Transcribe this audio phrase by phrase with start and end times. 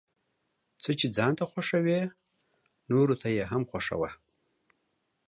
[0.81, 2.01] څه چې ځان ته خوښوې
[2.89, 4.09] نوروته يې هم خوښوه،